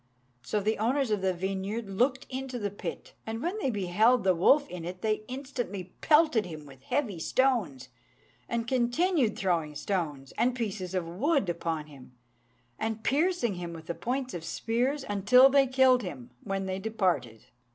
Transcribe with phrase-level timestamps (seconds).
[0.41, 4.33] So the owners of the vineyard looked into the pit, and when they beheld the
[4.33, 7.89] wolf in it, they instantly pelted him with heavy stones,
[8.49, 12.13] and continued throwing stones and pieces of wood upon him,
[12.79, 17.45] and piercing him with the points of spears, until they killed him, when they departed.